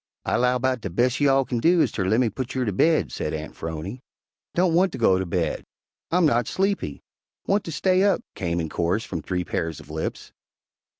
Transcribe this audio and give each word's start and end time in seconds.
"I 0.25 0.35
'low 0.35 0.57
'bout 0.57 0.81
de 0.81 0.89
bes' 0.89 1.19
you 1.19 1.29
all 1.29 1.45
kin 1.45 1.59
do 1.59 1.79
is 1.79 1.91
ter 1.91 2.05
lemme 2.05 2.31
putt 2.31 2.55
you 2.55 2.65
ter 2.65 2.71
baid," 2.71 3.11
said 3.11 3.35
Aunt 3.35 3.55
'Phrony. 3.55 4.01
"Don't 4.55 4.73
want 4.73 4.91
to 4.93 4.97
go 4.97 5.19
to 5.19 5.27
bed," 5.27 5.63
"I'm 6.09 6.25
not 6.25 6.47
sleepy," 6.47 7.03
"Want 7.45 7.63
to 7.65 7.71
stay 7.71 8.03
up," 8.03 8.23
came 8.33 8.59
in 8.59 8.67
chorus 8.67 9.03
from 9.05 9.21
three 9.21 9.43
pairs 9.45 9.79
of 9.79 9.91
lips. 9.91 10.31